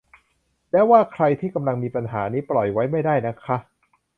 [0.71, 3.57] ว่าแล้วใครที่กำลังมีปัญหานี้ปล่อยไว้ไม่ได้นะคะ